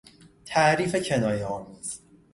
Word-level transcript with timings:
تعریف 0.45 0.95
کنایهآمیز 1.03 2.01